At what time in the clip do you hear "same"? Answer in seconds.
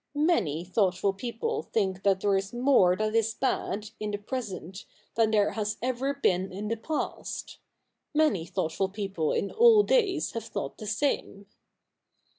10.87-11.45